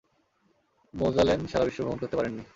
Magellan 0.93 1.39
সারাবিশ্ব 1.47 1.79
ভ্রমণ 1.79 1.97
করতে 2.01 2.15
পারেনি। 2.17 2.43